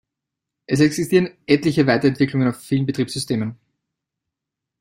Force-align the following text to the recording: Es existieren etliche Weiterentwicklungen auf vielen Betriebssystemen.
Es 0.65 0.79
existieren 0.79 1.37
etliche 1.45 1.85
Weiterentwicklungen 1.85 2.47
auf 2.47 2.57
vielen 2.59 2.87
Betriebssystemen. 2.87 3.59